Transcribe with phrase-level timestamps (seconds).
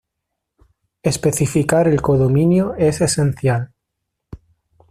[1.03, 3.71] Especificar el codominio es esencial.